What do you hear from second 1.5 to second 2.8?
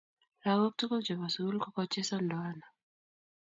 kokochesan ndoana